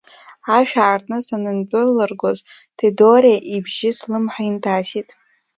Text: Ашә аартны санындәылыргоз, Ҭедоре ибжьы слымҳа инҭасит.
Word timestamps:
Ашә 0.57 0.75
аартны 0.83 1.17
санындәылыргоз, 1.27 2.39
Ҭедоре 2.77 3.35
ибжьы 3.55 3.91
слымҳа 3.97 4.43
инҭасит. 4.49 5.07